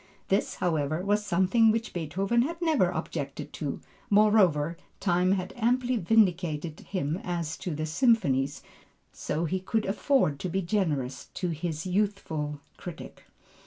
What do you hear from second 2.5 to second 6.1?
never objected to; moreover, time had amply